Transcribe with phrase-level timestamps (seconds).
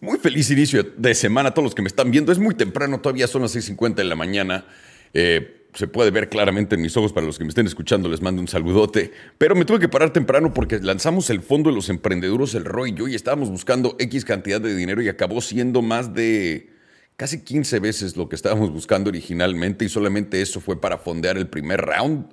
[0.00, 2.32] Muy feliz inicio de semana a todos los que me están viendo.
[2.32, 4.64] Es muy temprano, todavía son las 6.50 de la mañana.
[5.12, 8.22] Eh, se puede ver claramente en mis ojos para los que me estén escuchando, les
[8.22, 9.12] mando un saludote.
[9.36, 12.90] Pero me tuve que parar temprano porque lanzamos el fondo de los emprendedores, el Roy
[12.90, 16.70] y yo, y estábamos buscando X cantidad de dinero y acabó siendo más de
[17.16, 21.46] casi 15 veces lo que estábamos buscando originalmente y solamente eso fue para fondear el
[21.46, 22.24] primer round.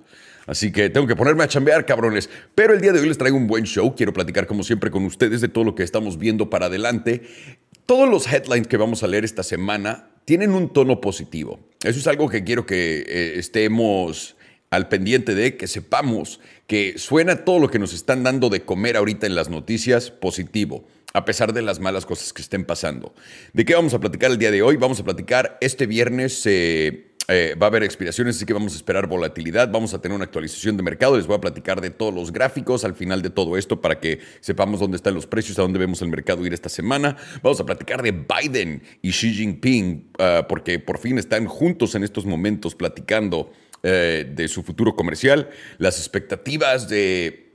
[0.48, 2.30] Así que tengo que ponerme a chambear, cabrones.
[2.56, 3.94] Pero el día de hoy les traigo un buen show.
[3.96, 7.22] Quiero platicar, como siempre, con ustedes de todo lo que estamos viendo para adelante.
[7.86, 11.60] Todos los headlines que vamos a leer esta semana tienen un tono positivo.
[11.84, 14.36] Eso es algo que quiero que eh, estemos
[14.70, 18.98] al pendiente de, que sepamos que suena todo lo que nos están dando de comer
[18.98, 23.14] ahorita en las noticias positivo, a pesar de las malas cosas que estén pasando.
[23.54, 24.76] ¿De qué vamos a platicar el día de hoy?
[24.76, 26.42] Vamos a platicar este viernes.
[26.46, 29.70] Eh, eh, va a haber expiraciones, así que vamos a esperar volatilidad.
[29.70, 31.18] Vamos a tener una actualización de mercado.
[31.18, 34.20] Les voy a platicar de todos los gráficos al final de todo esto para que
[34.40, 37.18] sepamos dónde están los precios, a dónde vemos el mercado ir esta semana.
[37.44, 42.04] Vamos a platicar de Biden y Xi Jinping, ah, porque por fin están juntos en
[42.04, 43.52] estos momentos platicando
[43.84, 47.48] eh, de su futuro comercial, las expectativas de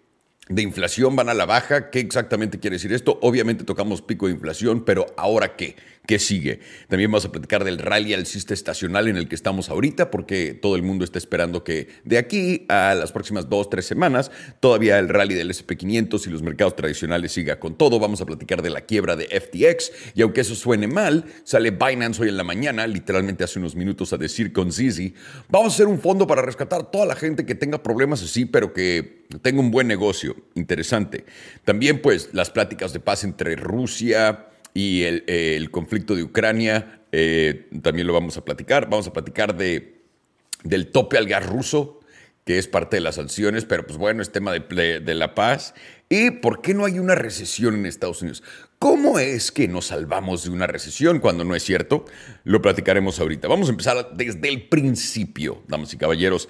[0.49, 1.91] de inflación van a la baja.
[1.91, 3.19] ¿Qué exactamente quiere decir esto?
[3.23, 5.77] Obviamente tocamos pico de inflación, pero ¿ahora qué?
[6.05, 6.59] ¿Qué sigue?
[6.89, 10.75] También vamos a platicar del rally alcista estacional en el que estamos ahorita, porque todo
[10.75, 15.09] el mundo está esperando que de aquí a las próximas dos, tres semanas, todavía el
[15.09, 18.01] rally del SP500 y los mercados tradicionales siga con todo.
[18.01, 22.21] Vamos a platicar de la quiebra de FTX, y aunque eso suene mal, sale Binance
[22.21, 25.15] hoy en la mañana, literalmente hace unos minutos, a decir con Zizi,
[25.49, 28.73] vamos a hacer un fondo para rescatar toda la gente que tenga problemas así, pero
[28.73, 30.35] que tenga un buen negocio.
[30.57, 31.27] Interesante.
[31.65, 38.07] También, pues, las pláticas de paz entre Rusia, y el, conflicto de Ucrania, eh, también
[38.07, 38.89] lo vamos a platicar.
[38.89, 40.03] Vamos a platicar de,
[40.65, 42.01] del tope al gas ruso,
[42.45, 45.75] que es parte de las sanciones, pero pues bueno, es tema de, de la paz.
[46.09, 48.43] ¿Y por qué no hay una recesión en Estados Unidos?
[48.79, 52.05] ¿Cómo es que nos salvamos de una recesión cuando no es cierto?
[52.45, 53.47] Lo platicaremos ahorita.
[53.47, 56.49] Vamos a empezar desde el principio, damas y caballeros.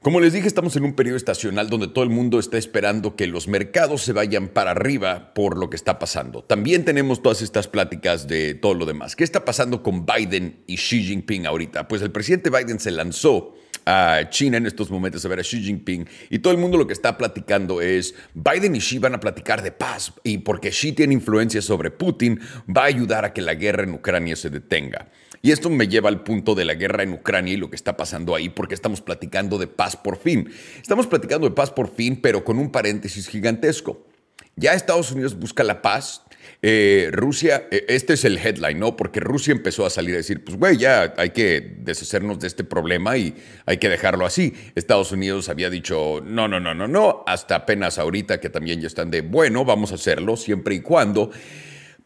[0.00, 3.26] Como les dije, estamos en un periodo estacional donde todo el mundo está esperando que
[3.26, 6.44] los mercados se vayan para arriba por lo que está pasando.
[6.44, 9.16] También tenemos todas estas pláticas de todo lo demás.
[9.16, 11.88] ¿Qué está pasando con Biden y Xi Jinping ahorita?
[11.88, 15.62] Pues el presidente Biden se lanzó a China en estos momentos a ver a Xi
[15.62, 19.20] Jinping y todo el mundo lo que está platicando es Biden y Xi van a
[19.20, 23.40] platicar de paz y porque Xi tiene influencia sobre Putin va a ayudar a que
[23.40, 25.08] la guerra en Ucrania se detenga.
[25.40, 27.96] Y esto me lleva al punto de la guerra en Ucrania y lo que está
[27.96, 30.50] pasando ahí, porque estamos platicando de paz por fin.
[30.80, 34.07] Estamos platicando de paz por fin, pero con un paréntesis gigantesco.
[34.58, 36.22] Ya Estados Unidos busca la paz.
[36.60, 38.96] Eh, Rusia, eh, este es el headline, ¿no?
[38.96, 42.64] Porque Rusia empezó a salir a decir, pues, güey, ya hay que deshacernos de este
[42.64, 44.54] problema y hay que dejarlo así.
[44.74, 48.88] Estados Unidos había dicho, no, no, no, no, no, hasta apenas ahorita que también ya
[48.88, 51.30] están de, bueno, vamos a hacerlo siempre y cuando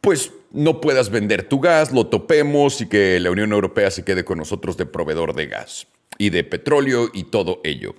[0.02, 4.24] pues no puedas vender tu gas, lo topemos y que la Unión Europea se quede
[4.24, 5.86] con nosotros de proveedor de gas
[6.18, 7.94] y de petróleo y todo ello.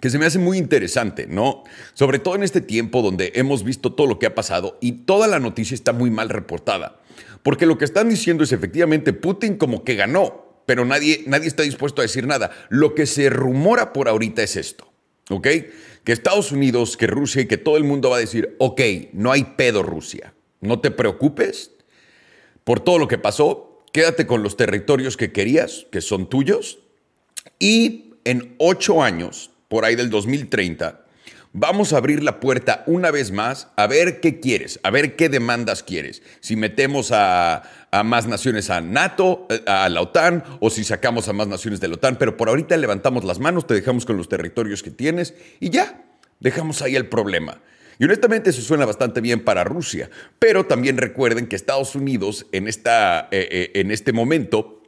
[0.00, 1.64] Que se me hace muy interesante, ¿no?
[1.94, 5.26] Sobre todo en este tiempo donde hemos visto todo lo que ha pasado y toda
[5.26, 7.00] la noticia está muy mal reportada.
[7.42, 11.62] Porque lo que están diciendo es efectivamente Putin como que ganó, pero nadie, nadie está
[11.62, 12.50] dispuesto a decir nada.
[12.68, 14.92] Lo que se rumora por ahorita es esto,
[15.30, 15.46] ¿ok?
[16.04, 18.80] Que Estados Unidos, que Rusia y que todo el mundo va a decir, ok,
[19.12, 20.34] no hay pedo Rusia.
[20.60, 21.70] No te preocupes
[22.64, 23.84] por todo lo que pasó.
[23.92, 26.80] Quédate con los territorios que querías, que son tuyos.
[27.58, 31.06] Y en ocho años, por ahí del 2030,
[31.52, 35.28] vamos a abrir la puerta una vez más a ver qué quieres, a ver qué
[35.28, 36.22] demandas quieres.
[36.40, 37.62] Si metemos a,
[38.04, 41.88] más naciones a NATO, eh, a la OTAN, o si sacamos a más naciones de
[41.88, 45.34] la OTAN, pero por ahorita levantamos las manos, te dejamos con los territorios que tienes
[45.58, 46.04] y ya,
[46.40, 47.60] dejamos ahí el problema.
[47.98, 52.68] Y honestamente eso suena bastante bien para Rusia, pero también recuerden que Estados Unidos en,
[52.68, 54.82] esta, eh, eh, en este momento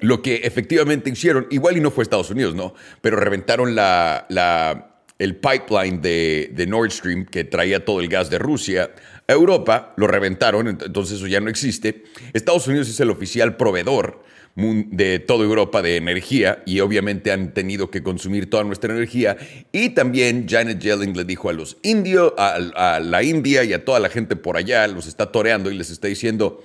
[0.00, 2.74] lo que efectivamente hicieron, igual y no fue Estados Unidos, ¿no?
[3.00, 4.88] Pero reventaron la, la,
[5.18, 8.90] el pipeline de, Nord Stream que traía todo el gas de Rusia
[9.26, 12.04] a Europa, lo reventaron, entonces eso ya no existe.
[12.32, 14.22] Estados Unidos es el oficial proveedor
[14.56, 19.36] de toda Europa de energía y obviamente han tenido que consumir toda nuestra energía.
[19.70, 24.00] Y también Janet Yellen le dijo a los indios, a, la India y a toda
[24.00, 26.64] la gente por allá, los está toreando y les está diciendo,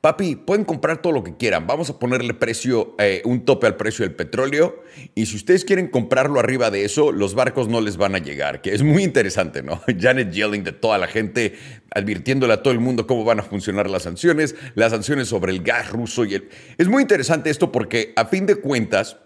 [0.00, 1.66] Papi, pueden comprar todo lo que quieran.
[1.66, 4.84] Vamos a ponerle precio, eh, un tope al precio del petróleo.
[5.16, 8.62] Y si ustedes quieren comprarlo arriba de eso, los barcos no les van a llegar.
[8.62, 9.82] Que es muy interesante, ¿no?
[9.98, 11.58] Janet Yellen de toda la gente
[11.90, 15.64] advirtiéndole a todo el mundo cómo van a funcionar las sanciones, las sanciones sobre el
[15.64, 16.24] gas ruso.
[16.24, 16.48] Y el...
[16.76, 19.16] Es muy interesante esto porque, a fin de cuentas,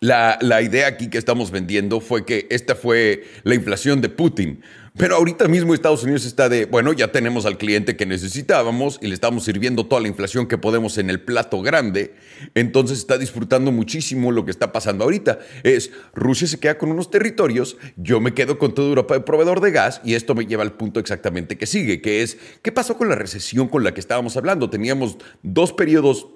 [0.00, 4.60] la, la, idea aquí que estamos vendiendo fue que esta fue la inflación de Putin.
[4.94, 9.06] Pero ahorita mismo Estados Unidos está de, bueno, ya tenemos al cliente que necesitábamos y
[9.06, 12.14] le estamos sirviendo toda la inflación que podemos en el plato grande.
[12.54, 15.38] Entonces está disfrutando muchísimo lo que está pasando ahorita.
[15.62, 19.62] Es, Rusia se queda con unos territorios, yo me quedo con toda Europa de proveedor
[19.62, 22.98] de gas y esto me lleva al punto exactamente que sigue, que es, ¿qué pasó
[22.98, 24.68] con la recesión con la que estábamos hablando?
[24.68, 26.26] Teníamos dos periodos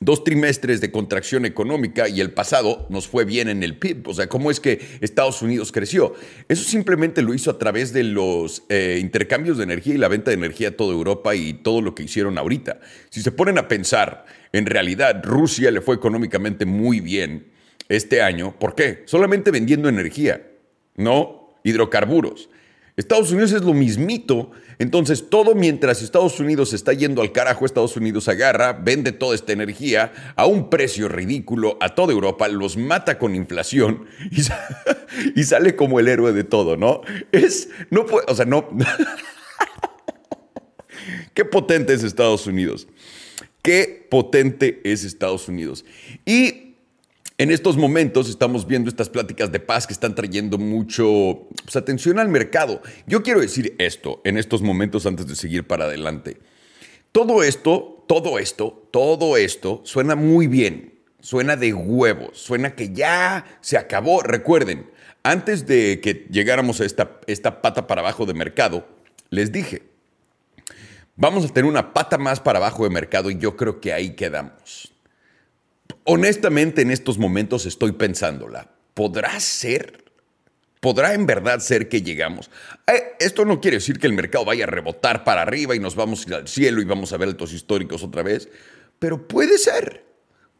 [0.00, 4.08] dos trimestres de contracción económica y el pasado nos fue bien en el PIB.
[4.08, 6.14] O sea, ¿cómo es que Estados Unidos creció?
[6.48, 10.30] Eso simplemente lo hizo a través de los eh, intercambios de energía y la venta
[10.30, 12.80] de energía a toda Europa y todo lo que hicieron ahorita.
[13.10, 17.48] Si se ponen a pensar, en realidad Rusia le fue económicamente muy bien
[17.88, 18.54] este año.
[18.58, 19.02] ¿Por qué?
[19.06, 20.46] Solamente vendiendo energía,
[20.96, 22.48] no hidrocarburos.
[22.98, 24.50] Estados Unidos es lo mismito.
[24.80, 29.52] Entonces, todo mientras Estados Unidos está yendo al carajo, Estados Unidos agarra, vende toda esta
[29.52, 34.06] energía a un precio ridículo a toda Europa, los mata con inflación
[35.36, 37.02] y, sale como el héroe de todo, ¿no?
[37.30, 38.68] Es, no puede, o sea, no.
[41.34, 42.88] Qué potente es Estados Unidos.
[43.62, 45.84] Qué potente es Estados Unidos.
[46.26, 46.67] Y
[47.38, 52.18] en estos momentos estamos viendo estas pláticas de paz que están trayendo mucho pues, atención
[52.18, 52.82] al mercado.
[53.06, 56.38] Yo quiero decir esto en estos momentos antes de seguir para adelante.
[57.12, 63.46] Todo esto, todo esto, todo esto suena muy bien, suena de huevos, suena que ya
[63.60, 64.20] se acabó.
[64.20, 64.90] Recuerden,
[65.22, 68.84] antes de que llegáramos a esta, esta pata para abajo de mercado,
[69.30, 69.84] les dije,
[71.14, 74.16] vamos a tener una pata más para abajo de mercado y yo creo que ahí
[74.16, 74.92] quedamos
[76.04, 78.70] honestamente en estos momentos estoy pensándola.
[78.94, 80.04] ¿Podrá ser?
[80.80, 82.50] ¿Podrá en verdad ser que llegamos?
[82.86, 85.96] Eh, esto no quiere decir que el mercado vaya a rebotar para arriba y nos
[85.96, 88.48] vamos al cielo y vamos a ver altos históricos otra vez,
[88.98, 90.06] pero puede ser.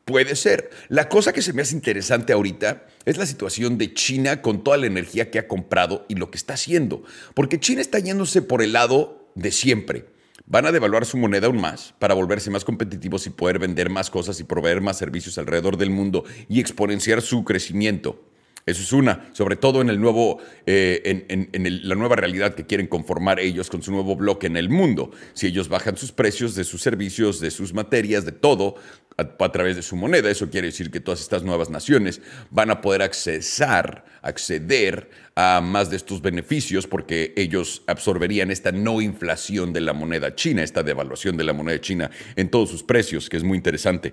[0.04, 0.70] Puede ser.
[0.88, 4.78] La cosa que se me hace interesante ahorita es la situación de China con toda
[4.78, 7.02] la energía que ha comprado y lo que está haciendo.
[7.34, 10.06] Porque China está yéndose por el lado de siempre
[10.48, 14.08] van a devaluar su moneda aún más para volverse más competitivos y poder vender más
[14.10, 18.24] cosas y proveer más servicios alrededor del mundo y exponenciar su crecimiento.
[18.68, 22.86] Eso es una, sobre todo en, el nuevo, eh, en, la nueva realidad que quieren
[22.86, 25.10] conformar ellos con su nuevo bloque en el mundo.
[25.32, 28.74] Si ellos bajan sus precios de sus servicios, de sus materias, de todo,
[29.16, 32.20] a, través de su moneda, eso quiere decir que todas estas nuevas naciones
[32.50, 39.00] van a poder accesar, acceder a más de estos beneficios porque ellos absorberían esta no
[39.00, 43.30] inflación de la moneda china, esta devaluación de la moneda china en todos sus precios,
[43.30, 44.12] que es muy interesante.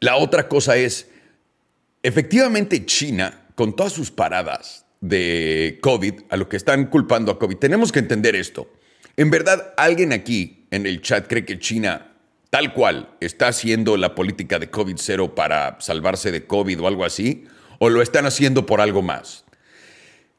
[0.00, 1.11] La otra cosa es
[2.02, 7.58] Efectivamente, China, con todas sus paradas de COVID, a lo que están culpando a COVID,
[7.58, 8.68] tenemos que entender esto.
[9.16, 12.12] En verdad, alguien aquí en el chat cree que China,
[12.50, 17.04] tal cual, está haciendo la política de COVID cero para salvarse de COVID o algo
[17.04, 17.44] así,
[17.78, 19.44] o lo están haciendo por algo más.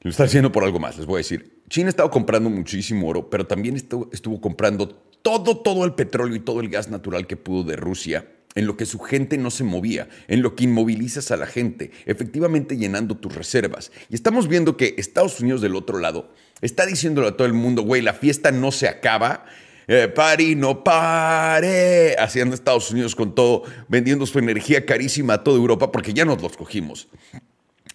[0.01, 1.61] Lo están haciendo por algo más, les voy a decir.
[1.69, 4.89] China ha estado comprando muchísimo oro, pero también estuvo, estuvo comprando
[5.21, 8.77] todo, todo el petróleo y todo el gas natural que pudo de Rusia en lo
[8.77, 13.17] que su gente no se movía, en lo que inmovilizas a la gente, efectivamente llenando
[13.17, 13.91] tus reservas.
[14.09, 17.81] Y estamos viendo que Estados Unidos del otro lado está diciéndole a todo el mundo,
[17.81, 19.45] güey, la fiesta no se acaba.
[19.85, 25.57] Eh, pari, no pare, haciendo Estados Unidos con todo, vendiendo su energía carísima a toda
[25.57, 27.09] Europa porque ya nos los cogimos.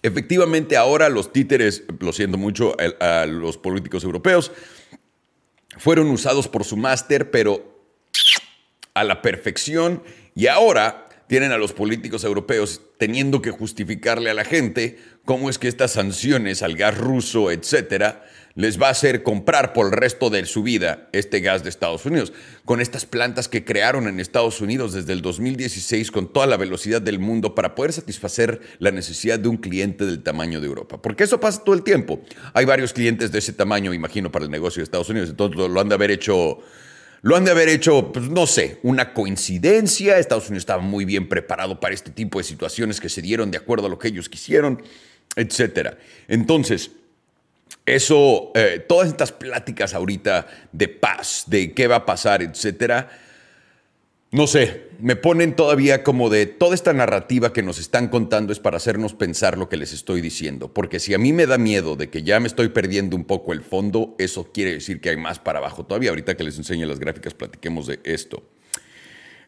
[0.03, 4.51] Efectivamente, ahora los títeres, lo siento mucho a los políticos europeos,
[5.77, 7.79] fueron usados por su máster, pero
[8.93, 10.03] a la perfección
[10.39, 15.57] y ahora tienen a los políticos europeos teniendo que justificarle a la gente cómo es
[15.57, 18.23] que estas sanciones al gas ruso, etcétera,
[18.55, 22.05] les va a hacer comprar por el resto de su vida este gas de Estados
[22.05, 22.31] Unidos.
[22.63, 27.01] Con estas plantas que crearon en Estados Unidos desde el 2016 con toda la velocidad
[27.01, 31.01] del mundo para poder satisfacer la necesidad de un cliente del tamaño de Europa.
[31.01, 32.21] Porque eso pasa todo el tiempo.
[32.53, 35.31] Hay varios clientes de ese tamaño, imagino, para el negocio de Estados Unidos.
[35.31, 36.59] Entonces lo han de haber hecho
[37.21, 40.17] lo han de haber hecho, pues no sé, una coincidencia.
[40.17, 43.57] Estados Unidos estaba muy bien preparado para este tipo de situaciones que se dieron de
[43.57, 44.81] acuerdo a lo que ellos quisieron,
[45.35, 45.95] etc.
[46.27, 46.91] Entonces,
[47.85, 53.09] eso, eh, todas estas pláticas ahorita de paz, de qué va a pasar, etcétera,
[54.31, 58.59] no sé, me ponen todavía como de toda esta narrativa que nos están contando es
[58.59, 60.71] para hacernos pensar lo que les estoy diciendo.
[60.71, 63.53] Porque si a mí me da miedo de que ya me estoy perdiendo un poco
[63.53, 66.11] el fondo, eso quiere decir que hay más para abajo todavía.
[66.11, 68.43] Ahorita que les enseñe las gráficas, platiquemos de esto.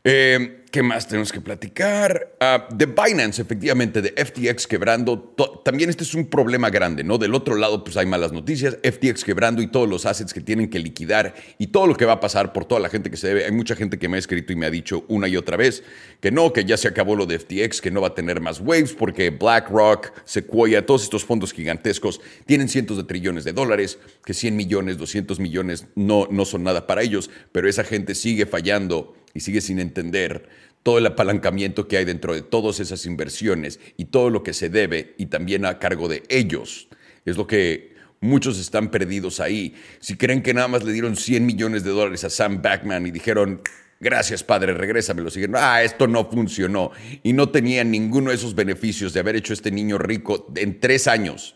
[0.03, 2.38] Eh, ¿Qué más tenemos que platicar?
[2.39, 5.36] Ah, de Binance, efectivamente, de FTX quebrando.
[5.65, 7.17] También este es un problema grande, ¿no?
[7.17, 8.77] Del otro lado, pues hay malas noticias.
[8.81, 12.13] FTX quebrando y todos los assets que tienen que liquidar y todo lo que va
[12.13, 13.43] a pasar por toda la gente que se debe.
[13.43, 15.84] Hay mucha gente que me ha escrito y me ha dicho una y otra vez
[16.22, 18.62] que no, que ya se acabó lo de FTX, que no va a tener más
[18.62, 24.34] waves porque BlackRock, Sequoia, todos estos fondos gigantescos tienen cientos de trillones de dólares, que
[24.34, 29.20] 100 millones, 200 millones no, no son nada para ellos, pero esa gente sigue fallando
[29.33, 30.50] y sigue sin entender
[30.83, 34.69] todo el apalancamiento que hay dentro de todas esas inversiones y todo lo que se
[34.69, 36.88] debe y también a cargo de ellos.
[37.25, 39.75] Es lo que muchos están perdidos ahí.
[40.00, 43.11] Si creen que nada más le dieron 100 millones de dólares a Sam Backman y
[43.11, 43.61] dijeron,
[44.00, 49.13] gracias padre, regrésamelo, siguieron, ah, esto no funcionó y no tenían ninguno de esos beneficios
[49.13, 51.55] de haber hecho este niño rico en tres años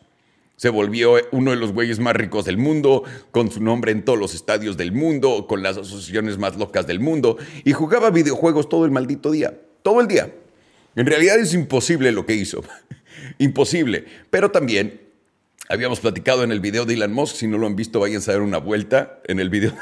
[0.55, 4.17] se volvió uno de los güeyes más ricos del mundo, con su nombre en todos
[4.17, 8.85] los estadios del mundo, con las asociaciones más locas del mundo, y jugaba videojuegos todo
[8.85, 10.33] el maldito día, todo el día.
[10.95, 12.63] En realidad es imposible lo que hizo,
[13.37, 14.05] imposible.
[14.29, 15.01] Pero también
[15.67, 18.25] habíamos platicado en el video de Elon Musk, si no lo han visto, vayan a
[18.25, 19.75] dar una vuelta en el video.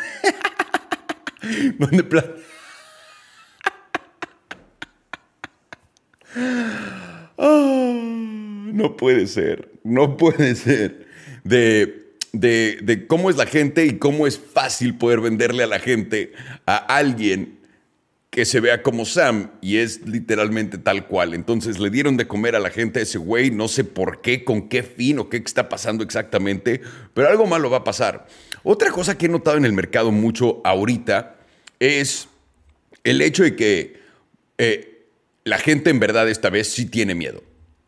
[1.77, 2.03] donde
[8.73, 11.05] no puede ser, no puede ser.
[11.43, 16.33] De, de, cómo es la gente y cómo es fácil poder venderle a la gente
[16.65, 17.59] a alguien
[18.31, 21.35] que se vea como Sam y es literalmente tal cual.
[21.35, 24.43] Entonces le dieron de comer a la gente a ese güey, no sé por qué,
[24.43, 26.81] con qué fin o qué está pasando exactamente,
[27.13, 28.25] pero algo malo va a pasar.
[28.63, 31.35] Otra cosa que he notado en el mercado mucho ahorita
[31.79, 32.27] es
[33.03, 33.99] el hecho de que
[34.57, 35.05] eh,
[35.43, 37.43] la gente en verdad esta vez sí tiene miedo.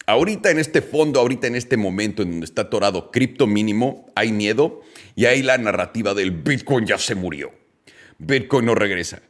[0.07, 4.31] Ahorita en este fondo, ahorita en este momento en donde está atorado cripto mínimo, hay
[4.31, 4.81] miedo
[5.15, 7.51] y hay la narrativa del Bitcoin ya se murió.
[8.19, 9.21] Bitcoin no regresa.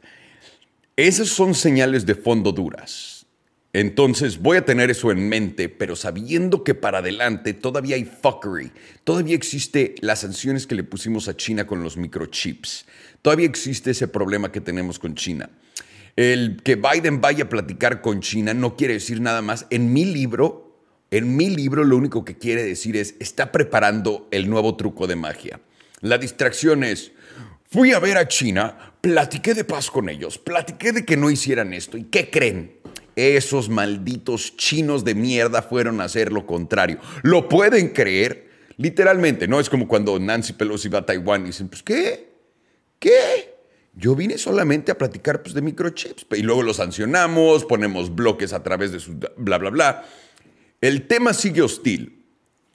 [0.96, 3.26] Esas son señales de fondo duras.
[3.72, 8.72] Entonces voy a tener eso en mente, pero sabiendo que para adelante todavía hay fuckery,
[9.04, 12.86] todavía existe las sanciones que le pusimos a China con los microchips,
[13.20, 15.50] todavía existe ese problema que tenemos con China.
[16.16, 19.66] El que Biden vaya a platicar con China no quiere decir nada más.
[19.68, 20.65] En mi libro
[21.10, 25.16] en mi libro lo único que quiere decir es, está preparando el nuevo truco de
[25.16, 25.60] magia.
[26.00, 27.12] La distracción es,
[27.70, 31.72] fui a ver a China, platiqué de paz con ellos, platiqué de que no hicieran
[31.72, 31.96] esto.
[31.96, 32.76] ¿Y qué creen?
[33.14, 36.98] Esos malditos chinos de mierda fueron a hacer lo contrario.
[37.22, 38.46] ¿Lo pueden creer?
[38.76, 39.58] Literalmente, ¿no?
[39.58, 42.28] Es como cuando Nancy Pelosi va a Taiwán y dicen, pues, ¿qué?
[42.98, 43.54] ¿Qué?
[43.94, 46.26] Yo vine solamente a platicar pues, de microchips.
[46.32, 50.04] Y luego lo sancionamos, ponemos bloques a través de su bla, bla, bla.
[50.80, 52.24] El tema sigue hostil.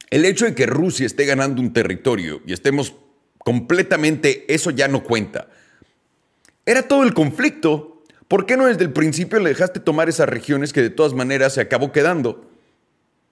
[0.09, 2.93] El hecho de que Rusia esté ganando un territorio y estemos
[3.37, 5.47] completamente, eso ya no cuenta.
[6.65, 8.03] Era todo el conflicto.
[8.27, 11.53] ¿Por qué no desde el principio le dejaste tomar esas regiones que de todas maneras
[11.53, 12.49] se acabó quedando?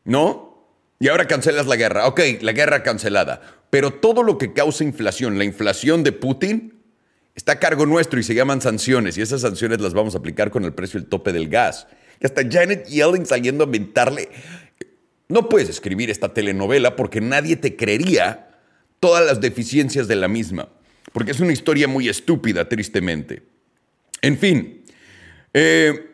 [0.06, 0.66] ¿No?
[1.00, 2.08] Y ahora cancelas la guerra.
[2.08, 3.42] Ok, la guerra cancelada.
[3.70, 6.82] Pero todo lo que causa inflación, la inflación de Putin,
[7.36, 9.18] está a cargo nuestro y se llaman sanciones.
[9.18, 11.88] Y esas sanciones las vamos a aplicar con el precio del tope del gas
[12.20, 14.30] que hasta Janet Yellen saliendo a mentarle.
[15.28, 18.50] No puedes escribir esta telenovela porque nadie te creería
[19.00, 20.70] todas las deficiencias de la misma,
[21.14, 23.44] porque es una historia muy estúpida, tristemente.
[24.22, 24.84] En fin,
[25.54, 26.09] eh,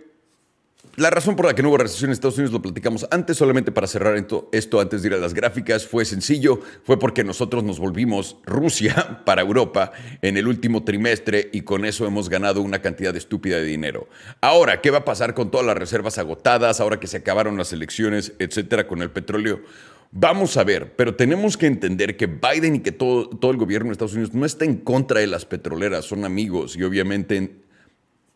[0.97, 3.71] la razón por la que no hubo recesión en Estados Unidos lo platicamos antes, solamente
[3.71, 4.15] para cerrar
[4.51, 9.21] esto antes de ir a las gráficas, fue sencillo, fue porque nosotros nos volvimos Rusia
[9.25, 13.65] para Europa en el último trimestre y con eso hemos ganado una cantidad estúpida de
[13.65, 14.07] dinero.
[14.39, 17.73] Ahora, ¿qué va a pasar con todas las reservas agotadas, ahora que se acabaron las
[17.73, 19.61] elecciones, etcétera, con el petróleo?
[20.11, 23.87] Vamos a ver, pero tenemos que entender que Biden y que todo, todo el gobierno
[23.87, 27.64] de Estados Unidos no está en contra de las petroleras, son amigos y obviamente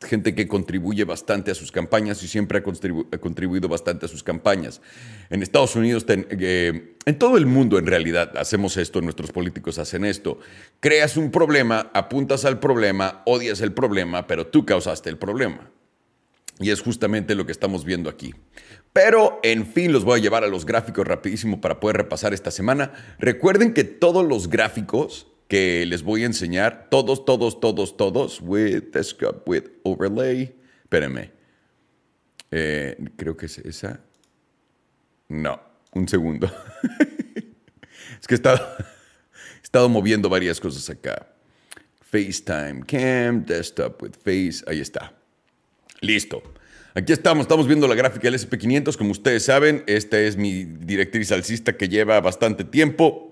[0.02, 4.82] gente que contribuye bastante a sus campañas y siempre ha, contribuido bastante a sus campañas.
[5.30, 10.06] En Estados Unidos, eh, en todo el mundo en realidad hacemos esto, nuestros políticos hacen
[10.06, 10.40] esto.
[10.80, 15.70] Creas un problema, apuntas al problema, odias el problema, pero tú causaste el problema.
[16.60, 18.34] Y es justamente lo que estamos viendo aquí.
[18.92, 22.52] Pero, en fin, los voy a llevar a los gráficos rapidísimo para poder repasar esta
[22.52, 22.92] semana.
[23.18, 28.92] Recuerden que todos los gráficos que les voy a enseñar, todos, todos, todos, todos, with
[28.94, 30.56] desktop, with overlay.
[30.84, 31.32] Espérenme.
[32.52, 34.00] Eh, creo que es esa.
[35.28, 35.60] No,
[35.94, 36.48] un segundo.
[38.22, 38.60] es que he estado,
[39.58, 41.28] he estado moviendo varias cosas acá.
[42.02, 45.14] FaceTime Cam, Desktop with Face, ahí está.
[46.02, 46.44] Listo.
[46.94, 48.98] Aquí estamos, estamos viendo la gráfica del SP500.
[48.98, 53.29] Como ustedes saben, esta es mi directriz alcista que lleva bastante tiempo.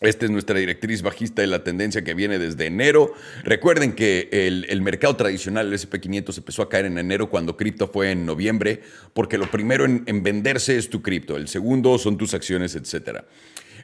[0.00, 3.12] Esta es nuestra directriz bajista de la tendencia que viene desde enero.
[3.44, 8.10] Recuerden que el, mercado tradicional, el SP500, empezó a caer en enero cuando cripto fue
[8.10, 8.80] en noviembre,
[9.12, 13.24] porque lo primero en, venderse es tu cripto, el segundo son tus acciones, etc.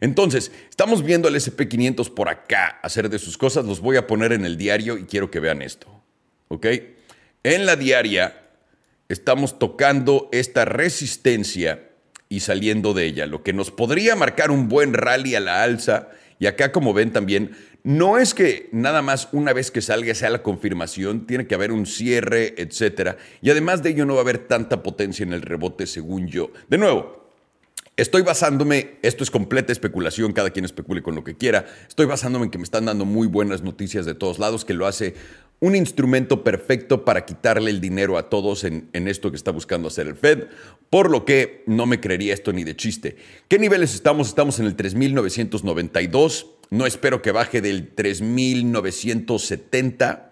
[0.00, 3.66] Entonces, estamos viendo al SP500 por acá hacer de sus cosas.
[3.66, 5.87] Los voy a poner en el diario y quiero que vean esto.
[6.49, 6.66] ¿Ok?
[7.42, 8.42] En la diaria
[9.11, 11.86] estamos tocando esta resistencia
[12.28, 16.09] y saliendo de ella, lo que nos podría marcar un buen rally a la alza.
[16.38, 17.52] Y acá, como ven también,
[17.83, 21.73] no es que nada más una vez que salga sea la confirmación, tiene que haber
[21.73, 23.16] un cierre, etcétera.
[23.40, 26.50] Y además de ello, no va a haber tanta potencia en el rebote, según yo.
[26.68, 27.26] De nuevo,
[27.97, 32.45] Estoy basándome, esto es completa especulación, cada quien especule con lo que quiera, estoy basándome
[32.45, 35.14] en que me están dando muy buenas noticias de todos lados, que lo hace
[35.60, 40.06] un instrumento perfecto para quitarle el dinero a todos en, esto que está buscando hacer
[40.06, 40.48] el Fed,
[40.90, 43.16] por lo que no me creería esto ni de chiste.
[43.48, 44.28] ¿Qué niveles estamos?
[44.28, 50.25] Estamos en el 3.992, no espero que baje del 3.970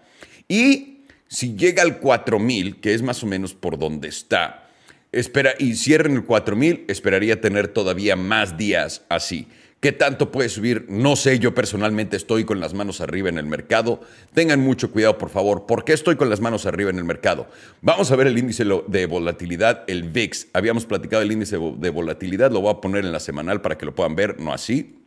[0.47, 4.69] y si llega al 4.000, que es más o menos por donde está,
[5.11, 9.47] espera, y cierren el 4.000, esperaría tener todavía más días así.
[9.85, 10.87] ¿Qué tanto puede subir?
[10.89, 14.01] No sé, yo personalmente estoy con las manos arriba en el mercado.
[14.33, 15.67] Tengan mucho cuidado, por favor.
[15.67, 17.47] ¿Por qué estoy con las manos arriba en el mercado?
[17.83, 20.47] Vamos a ver el índice de volatilidad, el VIX.
[20.53, 23.85] Habíamos platicado el índice de volatilidad, lo voy a poner en la semanal para que
[23.85, 25.03] lo puedan ver, no así.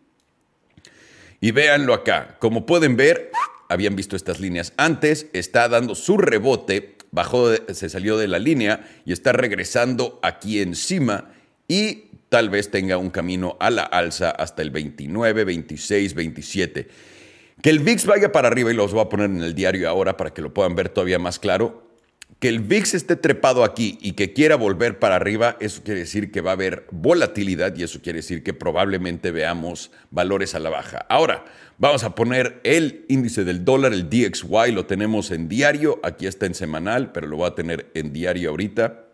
[1.41, 2.37] Y véanlo acá.
[2.39, 3.33] Como pueden ver,
[3.69, 8.89] habían visto estas líneas antes, está dando su rebote, bajó, se salió de la línea
[9.05, 11.33] y está regresando aquí encima
[11.67, 16.89] y tal vez tenga un camino a la alza hasta el 29, 26, 27.
[17.63, 20.17] Que el VIX vaya para arriba, y los voy a poner en el diario ahora
[20.17, 21.89] para que lo puedan ver todavía más claro.
[22.39, 26.31] Que el VIX esté trepado aquí y que quiera volver para arriba, eso quiere decir
[26.31, 30.71] que va a haber volatilidad y eso quiere decir que probablemente veamos valores a la
[30.71, 31.05] baja.
[31.09, 31.47] Ahora,
[31.79, 36.47] vamos a poner el índice del dólar, el DXY, lo tenemos en diario, aquí está
[36.47, 39.07] en semanal, pero lo voy a tener en diario ahorita.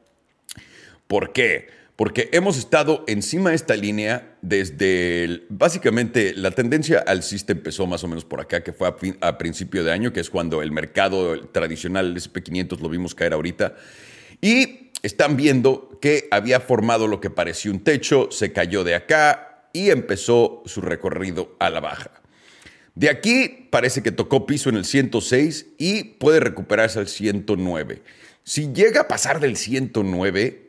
[1.06, 1.68] ¿Por qué?
[1.96, 8.08] Porque hemos estado encima de esta línea desde, básicamente, la tendencia alcista empezó más o
[8.08, 8.88] menos por acá, que fue
[9.20, 13.32] a, principio de año, que es cuando el mercado tradicional, el SP500, lo vimos caer
[13.32, 13.76] ahorita,
[14.40, 19.68] y están viendo que había formado lo que parecía un techo, se cayó de acá
[19.72, 22.10] y empezó su recorrido a la baja.
[22.96, 28.02] De aquí parece que tocó piso en el 106 y puede recuperarse al 109.
[28.44, 30.63] Si llega a pasar del 109,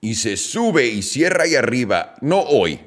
[0.00, 2.80] y se sube y cierra ahí arriba, no hoy,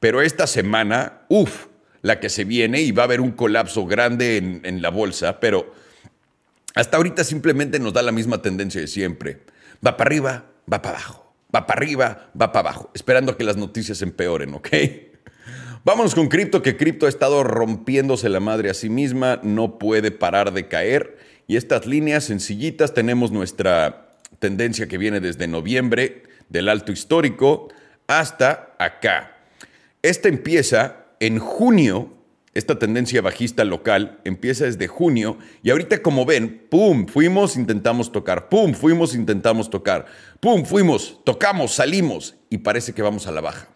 [0.00, 1.66] pero esta semana, uff,
[2.02, 5.72] la que se viene y va a haber un colapso grande en, la bolsa, pero
[6.74, 9.42] hasta ahorita simplemente nos da la misma tendencia de siempre.
[9.86, 13.44] Va para arriba, va para abajo, va para arriba, va para abajo, esperando a que
[13.44, 14.68] las noticias empeoren, ¿ok?
[15.84, 20.10] Vámonos con cripto, que cripto ha estado rompiéndose la madre a sí misma, no puede
[20.12, 21.18] parar de caer.
[21.48, 27.68] Y estas líneas sencillitas tenemos nuestra tendencia que viene desde noviembre, del alto histórico
[28.06, 29.36] hasta acá.
[30.02, 32.12] Esta empieza en junio,
[32.54, 38.50] esta tendencia bajista local empieza desde junio y ahorita como ven, pum, fuimos, intentamos tocar,
[38.50, 40.06] pum, fuimos, intentamos tocar,
[40.40, 43.68] pum, fuimos, tocamos, salimos y parece que vamos a la baja.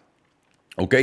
[0.75, 0.95] ¿Ok?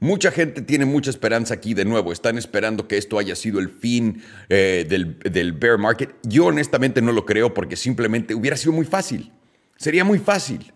[0.00, 2.12] Mucha gente tiene mucha esperanza aquí de nuevo.
[2.12, 6.10] Están esperando que esto haya sido el fin eh, del, del, bear market.
[6.24, 9.30] Yo honestamente no lo creo porque simplemente hubiera sido muy fácil.
[9.76, 10.74] Sería muy fácil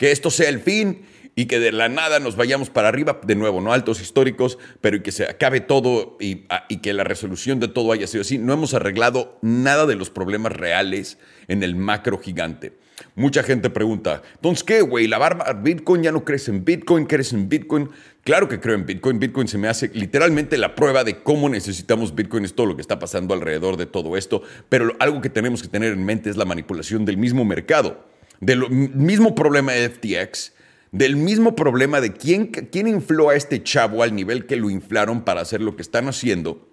[0.00, 1.02] que esto sea el fin
[1.34, 4.96] y que de la nada nos vayamos para arriba, de nuevo, no altos históricos, pero
[4.96, 6.46] y que se acabe todo y,
[6.78, 8.38] que la resolución de todo haya sido así.
[8.38, 12.78] No hemos arreglado nada de los problemas reales en el macro gigante.
[13.14, 15.06] Mucha gente pregunta, entonces, ¿qué, güey?
[15.06, 17.04] ¿La barba Bitcoin ya no crece en Bitcoin?
[17.04, 17.90] ¿Crees en Bitcoin?
[18.24, 19.18] Claro que creo en Bitcoin.
[19.18, 22.46] Bitcoin se me hace literalmente la prueba de cómo necesitamos Bitcoin.
[22.46, 24.42] Es todo lo que está pasando alrededor de todo esto.
[24.70, 28.09] Pero algo que tenemos que tener en mente es la manipulación del mismo mercado
[28.40, 30.52] del mismo problema de FTX,
[30.92, 35.22] del mismo problema de quién, quién infló a este chavo al nivel que lo inflaron
[35.22, 36.68] para hacer lo que están haciendo,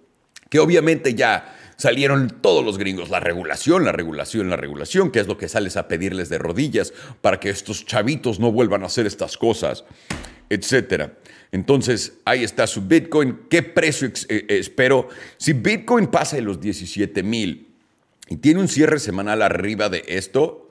[0.50, 5.28] que obviamente ya salieron todos los gringos, la regulación, la regulación, la regulación, que es
[5.28, 9.06] lo que sales a pedirles de rodillas para que estos chavitos no vuelvan a hacer
[9.06, 9.84] estas cosas,
[10.50, 11.16] etcétera.
[11.52, 13.42] Entonces, ahí está su Bitcoin.
[13.48, 15.08] ¿Qué precio eh, espero?
[15.36, 17.68] Si Bitcoin pasa de los 17 mil
[18.28, 20.67] y tiene un cierre semanal arriba de esto,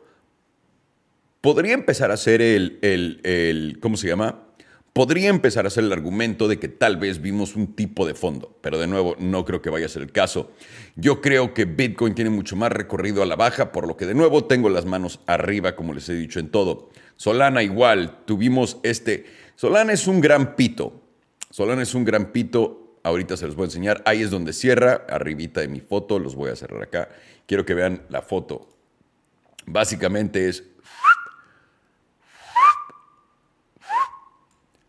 [1.48, 4.44] podría empezar a ser el, el, ¿cómo se llama?
[4.92, 8.58] Podría empezar a ser el argumento de que tal vez vimos un tipo de fondo,
[8.60, 10.52] pero de nuevo no creo que vaya a ser el caso.
[10.98, 14.14] Yo creo que Bitcoin tiene mucho más recorrido a la baja, por lo que de
[14.14, 16.90] nuevo tengo las manos arriba, como les he dicho en todo.
[17.16, 19.24] Solana igual, tuvimos este...
[19.56, 21.02] Solana es un gran pito.
[21.50, 23.00] Solana es un gran pito.
[23.04, 24.04] Ahorita se los voy a enseñar.
[24.06, 26.20] Ahí es donde cierra, arribita de mi foto.
[26.20, 27.08] Los voy a cerrar acá.
[27.46, 28.68] Quiero que vean la foto.
[29.66, 30.66] Básicamente es...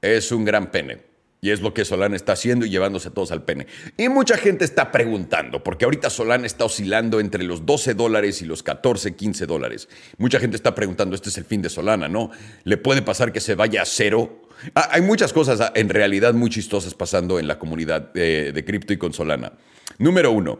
[0.02, 1.08] Es un gran pene.
[1.40, 3.68] Y es lo que Solana está haciendo y llevándose a todos al pene.
[3.96, 8.44] Y mucha gente está preguntando, porque ahorita Solana está oscilando entre los 12 dólares y
[8.44, 9.88] los 14, 15 dólares.
[10.16, 12.30] Mucha gente está preguntando, este es el fin de Solana, ¿no?
[12.64, 14.42] ¿Le puede pasar que se vaya a cero?
[14.74, 18.64] Ah, hay muchas cosas ah, en realidad muy chistosas pasando en la comunidad de, de
[18.64, 19.52] cripto y con Solana.
[19.98, 20.58] Número uno,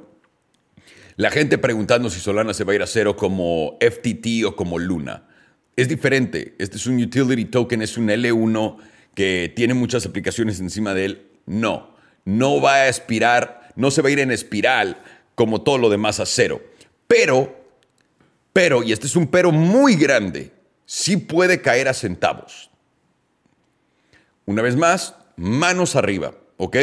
[1.17, 4.79] la gente preguntando si Solana se va a ir a cero como FTT o como
[4.79, 5.25] Luna.
[5.75, 6.55] Es diferente.
[6.59, 8.77] Este es un utility token, es un L1
[9.19, 11.27] que tiene muchas aplicaciones encima de él.
[11.45, 11.93] No,
[12.25, 15.03] no va a expirar, no se va a ir en espiral
[15.35, 16.63] como todo lo demás a cero.
[17.09, 17.53] Pero,
[18.53, 20.53] pero, y este es un pero muy grande,
[20.87, 22.71] sí puede caer a centavos.
[24.47, 26.77] Una vez más, manos arriba, ¿ok?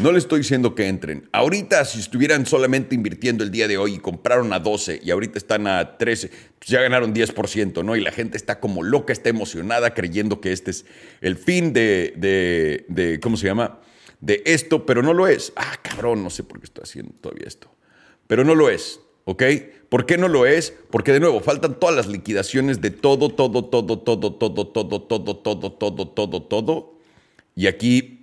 [0.00, 1.28] No le estoy diciendo que entren.
[1.30, 5.38] Ahorita, si estuvieran solamente invirtiendo el día de hoy y compraron a 12 y ahorita
[5.38, 7.94] están a 13, pues ya ganaron 10%, ¿no?
[7.94, 10.84] Y la gente está como loca, está emocionada creyendo que este es
[11.20, 13.78] el fin de, de, de ¿cómo se llama?
[14.20, 15.52] De esto, pero no lo es.
[15.54, 17.70] Ah, cabrón, no sé por qué estoy haciendo todavía esto.
[18.26, 19.44] Pero no lo es, ¿ok?
[19.88, 20.74] ¿Por qué no lo es?
[20.90, 25.36] Porque de nuevo, faltan todas las liquidaciones de todo, todo, todo, todo, todo, todo, todo,
[25.38, 26.98] todo, todo, todo, todo.
[27.54, 28.13] Y aquí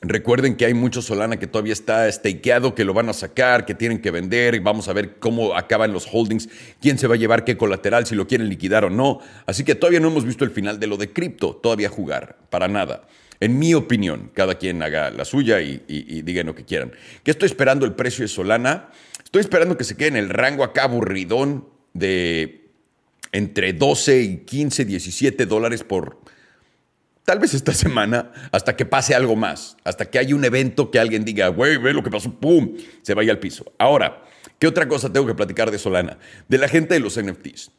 [0.00, 3.74] Recuerden que hay mucho Solana que todavía está stakeado, que lo van a sacar, que
[3.74, 4.54] tienen que vender.
[4.54, 6.48] y Vamos a ver cómo acaban los holdings,
[6.80, 9.18] quién se va a llevar qué colateral, si lo quieren liquidar o no.
[9.46, 12.68] Así que todavía no hemos visto el final de lo de cripto, todavía jugar, para
[12.68, 13.08] nada.
[13.40, 15.82] En mi opinión, cada quien haga la suya y,
[16.22, 16.92] digan lo que quieran.
[17.24, 18.90] ¿Qué estoy esperando el precio de Solana?
[19.24, 22.70] Estoy esperando que se quede en el rango acá aburridón de
[23.32, 26.18] entre 12 y 15, 17 dólares por
[27.28, 30.98] tal vez esta semana, hasta que pase algo más, hasta que haya un evento que
[30.98, 32.74] alguien diga, güey, ve lo que pasó, ¡pum!
[33.02, 33.70] Se vaya al piso.
[33.76, 34.24] Ahora,
[34.58, 36.16] ¿qué otra cosa tengo que platicar de Solana?
[36.48, 37.70] De la gente de los NFTs.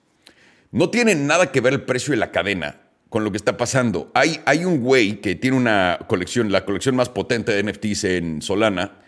[0.72, 4.12] No tiene nada que ver el precio de la cadena con lo que está pasando.
[4.14, 8.44] Hay, hay un güey que tiene una colección, la colección más potente de NFTs en
[8.44, 9.00] Solana,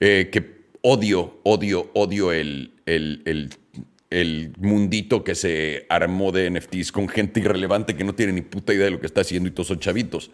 [0.00, 3.54] eh, que odio, odio, odio el, el, el
[4.10, 8.72] el mundito que se armó de NFTs con gente irrelevante que no tiene ni puta
[8.72, 10.30] idea de lo que está haciendo y todos son chavitos.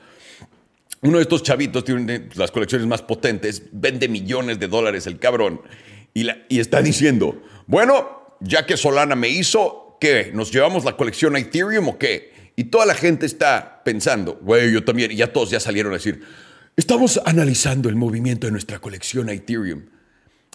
[1.02, 5.60] Uno de estos chavitos tiene las colecciones más potentes, vende millones de dólares el cabrón
[6.14, 10.30] y, está diciendo, bueno, ya que Solana me hizo, ¿qué?
[10.32, 12.32] ¿Nos llevamos la colección a Ethereum o qué?
[12.56, 15.96] Y toda la gente está pensando, güey, yo también, y ya todos ya salieron a
[15.96, 16.22] decir,
[16.76, 19.86] estamos analizando el movimiento de nuestra colección a Ethereum.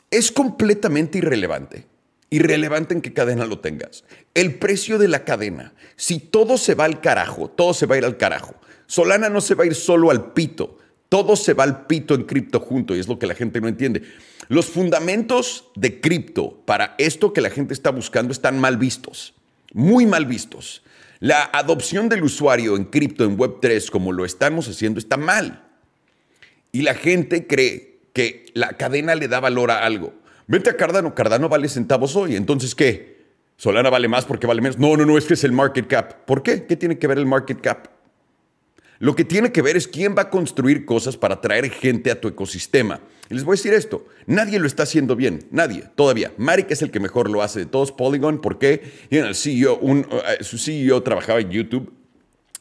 [0.10, 1.89] Es completamente irrelevante
[2.30, 4.04] Irrelevante en qué cadena lo tengas.
[4.34, 5.74] El precio de la cadena.
[5.96, 8.56] Si todo se va al carajo, todo se va a ir al carajo.
[8.86, 10.78] Solana no se va a ir solo al pito.
[11.10, 13.68] Todo se va al pito en cripto junto y es lo que la gente no
[13.68, 14.04] entiende.
[14.48, 19.34] Los fundamentos de cripto para esto que la gente está buscando están mal vistos.
[19.74, 20.84] Muy mal vistos.
[21.20, 25.68] La adopción del usuario en cripto, en Web3, como lo estamos haciendo, está mal.
[26.72, 30.14] Y la gente cree que la cadena le da valor a algo.
[30.50, 33.20] Vete a Cardano, Cardano vale centavos hoy, entonces ¿qué?
[33.56, 34.80] Solana vale más porque vale menos.
[34.80, 36.26] No, no, no, es que es el market cap.
[36.26, 36.66] ¿Por qué?
[36.66, 37.86] ¿Qué tiene que ver el market cap?
[38.98, 42.20] Lo que tiene que ver es quién va a construir cosas para atraer gente a
[42.20, 43.00] tu ecosistema.
[43.30, 46.34] Y les voy a decir esto, nadie lo está haciendo bien, nadie, todavía.
[46.38, 48.92] Marik es el que mejor lo hace de todos, Polygon, ¿por qué?
[49.12, 51.94] Y el CEO, un, uh, su CEO trabajaba en YouTube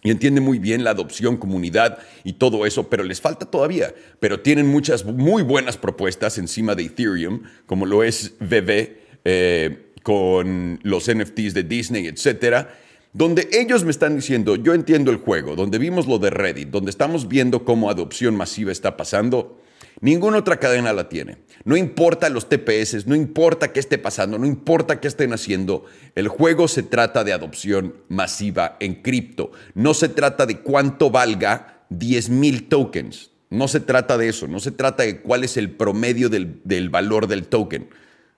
[0.03, 3.93] y entiende muy bien la adopción, comunidad y todo eso, pero les falta todavía.
[4.21, 10.79] Pero tienen muchas muy buenas propuestas encima de Ethereum, como lo es VV eh, con
[10.83, 12.79] los NFTs de Disney, etcétera,
[13.13, 16.91] donde ellos me están diciendo, yo entiendo el juego, donde vimos lo de Reddit, donde
[16.91, 19.61] estamos viendo cómo adopción masiva está pasando
[20.01, 21.39] Ninguna otra cadena la tiene.
[21.65, 25.85] No importa los TPS, no importa qué esté pasando, no importa qué estén haciendo.
[26.15, 29.51] El juego se trata de adopción masiva en cripto.
[29.75, 33.31] No se trata de cuánto valga 10 mil tokens.
[33.51, 34.47] No se trata de eso.
[34.47, 37.89] No se trata de cuál es el promedio del, del valor del token.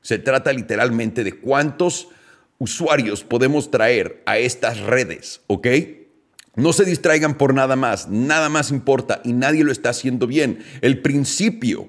[0.00, 2.08] Se trata literalmente de cuántos
[2.58, 5.66] usuarios podemos traer a estas redes, ¿ok?
[6.56, 10.64] No se distraigan por nada más, nada más importa y nadie lo está haciendo bien.
[10.80, 11.88] El principio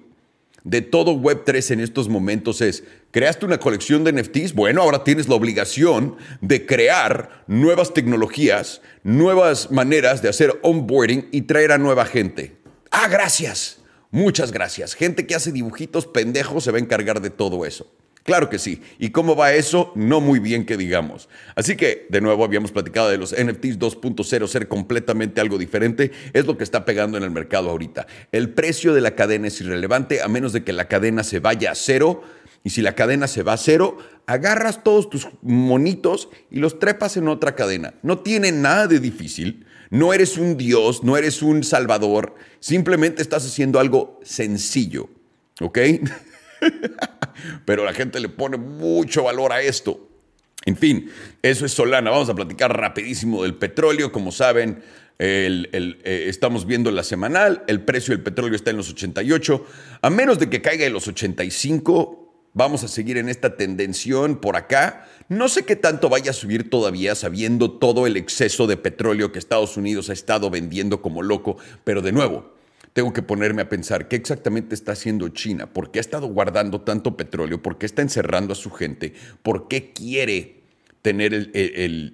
[0.64, 5.28] de todo Web3 en estos momentos es, creaste una colección de NFTs, bueno, ahora tienes
[5.28, 12.06] la obligación de crear nuevas tecnologías, nuevas maneras de hacer onboarding y traer a nueva
[12.06, 12.56] gente.
[12.92, 13.80] Ah, gracias.
[14.12, 14.94] Muchas gracias.
[14.94, 17.90] Gente que hace dibujitos pendejos se va a encargar de todo eso.
[18.24, 18.82] Claro que sí.
[19.00, 19.92] ¿Y cómo va eso?
[19.96, 21.28] No muy bien que digamos.
[21.56, 26.12] Así que, de nuevo, habíamos platicado de los NFTs 2.0 ser completamente algo diferente.
[26.34, 28.06] Es lo que está pegando en el mercado ahorita.
[28.32, 31.72] El precio de la cadena es irrelevante a menos de que la cadena se vaya
[31.72, 32.22] a cero.
[32.64, 37.18] Y si la cadena se va a cero, agarras todos tus monitos y los trepas
[37.18, 37.96] en otra cadena.
[38.04, 39.66] No tiene nada de difícil.
[39.90, 42.36] No eres un dios, no eres un salvador.
[42.60, 45.10] Simplemente estás haciendo algo sencillo.
[45.60, 45.80] ¿Ok?
[47.66, 50.08] Pero la gente le pone mucho valor a esto.
[50.66, 52.12] En fin, eso es Solana.
[52.12, 54.12] Vamos a platicar rapidísimo del petróleo.
[54.12, 54.84] Como saben,
[55.18, 57.64] eh, estamos viendo la semanal.
[57.68, 59.66] El precio del petróleo está en los 88.
[60.02, 64.56] A menos de que caiga en los 85, vamos a seguir en esta tendención por
[64.56, 65.08] acá.
[65.30, 69.40] No sé qué tanto vaya a subir todavía, sabiendo todo el exceso de petróleo que
[69.40, 71.58] Estados Unidos ha estado vendiendo como loco.
[71.84, 72.54] Pero de nuevo,
[72.94, 76.82] tengo que ponerme a pensar qué exactamente está haciendo China, por qué ha estado guardando
[76.82, 80.62] tanto petróleo, por qué está encerrando a su gente, por qué quiere
[81.02, 81.50] tener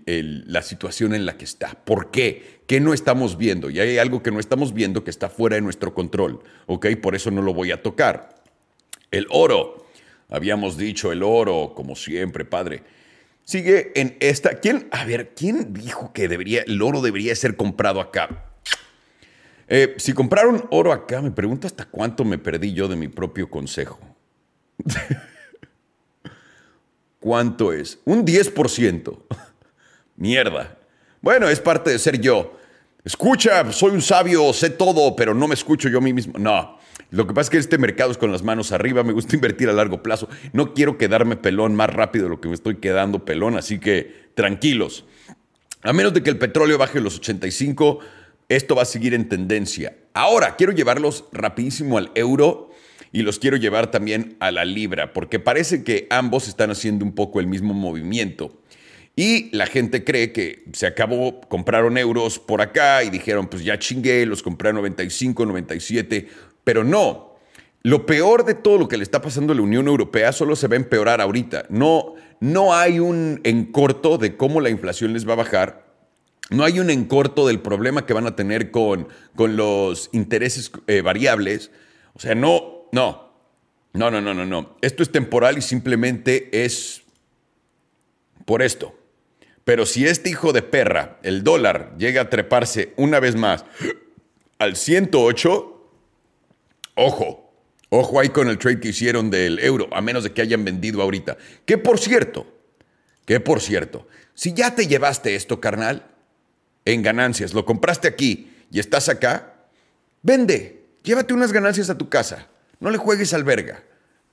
[0.08, 1.74] la situación en la que está.
[1.84, 2.62] ¿Por qué?
[2.68, 3.70] ¿Qué no estamos viendo?
[3.70, 6.88] Y hay algo que no estamos viendo que está fuera de nuestro control, ¿ok?
[7.02, 8.30] Por eso no lo voy a tocar.
[9.12, 9.86] El oro.
[10.30, 12.84] Habíamos dicho el oro, como siempre, padre.
[13.44, 14.60] Sigue en esta.
[14.60, 14.88] ¿Quién?
[14.92, 18.47] A ver, ¿quién dijo que debería, el oro debería ser comprado acá?
[19.68, 23.50] Eh, si compraron oro acá, me pregunto hasta cuánto me perdí yo de mi propio
[23.50, 24.00] consejo.
[27.20, 28.00] ¿Cuánto es?
[28.06, 29.18] Un 10%.
[30.16, 30.78] Mierda.
[31.22, 32.58] Bueno, es parte de ser yo.
[33.04, 36.38] Escucha, soy un sabio, sé todo, pero no me escucho yo a mí mismo.
[36.38, 36.78] No.
[37.10, 39.70] Lo que pasa es que este mercado es con las manos arriba, me gusta invertir
[39.70, 40.30] a largo plazo.
[40.54, 44.32] No quiero quedarme pelón más rápido de lo que me estoy quedando pelón, así que
[44.36, 45.06] tranquilos.
[45.84, 48.00] A menos de que el petróleo baje los 85,
[48.50, 49.98] esto va a seguir en tendencia.
[50.14, 52.70] Ahora, quiero llevarlos rapidísimo al euro
[53.12, 57.14] y los quiero llevar también a la libra, porque parece que ambos están haciendo un
[57.14, 58.62] poco el mismo movimiento.
[59.16, 63.80] Y la gente cree que se acabó, compraron euros por acá y dijeron, pues ya
[63.80, 66.28] chingué, los compré a 95, 97,
[66.64, 67.36] pero no.
[67.82, 70.68] Lo peor de todo lo que le está pasando a la Unión Europea solo se
[70.68, 71.66] va a empeorar ahorita.
[71.70, 75.87] No, no hay un en corto de cómo la inflación les va a bajar
[76.50, 81.02] no hay un encorto del problema que van a tener con, con los intereses eh,
[81.02, 81.72] variables.
[82.14, 83.34] O sea, no, no,
[83.94, 84.78] no, no, no, no, no.
[84.82, 87.04] Esto es temporal y simplemente es
[88.46, 88.96] por esto.
[89.66, 93.66] Pero si este hijo de perra, el dólar, llega a treparse una vez más
[94.60, 95.90] al 108,
[96.96, 97.54] ojo,
[97.90, 101.02] ojo ahí con el trade que hicieron del euro, a menos de que hayan vendido
[101.02, 101.38] ahorita.
[101.66, 102.48] Que por cierto,
[103.26, 106.06] que por cierto, si ya te llevaste esto, carnal,
[106.94, 109.54] en ganancias, lo compraste aquí y estás acá,
[110.22, 112.48] vende, llévate unas ganancias a tu casa,
[112.80, 113.84] no le juegues al verga.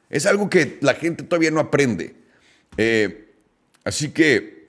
[0.09, 2.15] Es algo que la gente todavía no aprende.
[2.77, 3.33] Eh,
[3.83, 4.69] así que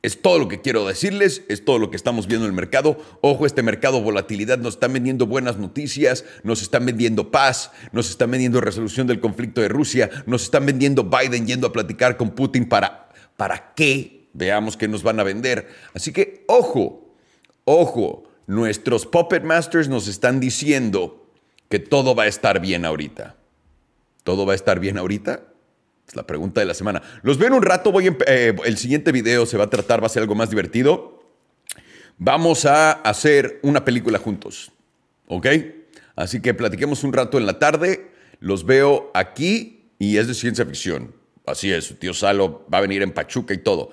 [0.00, 2.96] es todo lo que quiero decirles, es todo lo que estamos viendo en el mercado.
[3.20, 8.30] Ojo, este mercado volatilidad nos están vendiendo buenas noticias, nos están vendiendo paz, nos están
[8.30, 12.66] vendiendo resolución del conflicto de Rusia, nos están vendiendo Biden yendo a platicar con Putin
[12.66, 14.21] para, ¿para qué?
[14.32, 15.68] Veamos qué nos van a vender.
[15.94, 17.02] Así que, ojo,
[17.64, 21.30] Ojo, nuestros Puppet Masters nos están diciendo
[21.68, 23.36] que todo va a estar bien ahorita.
[24.24, 25.44] ¿Todo va a estar bien ahorita?
[26.06, 27.02] Es la pregunta de la semana.
[27.22, 27.92] Los veo en un rato.
[27.92, 31.22] Voy eh, el siguiente video se va a tratar, va a ser algo más divertido.
[32.18, 34.72] Vamos a hacer una película juntos.
[35.28, 35.46] ¿Ok?
[36.16, 38.10] Así que platiquemos un rato en la tarde.
[38.40, 41.14] Los veo aquí y es de ciencia ficción.
[41.46, 43.90] Así es, su tío Salo va a venir en Pachuca y todo.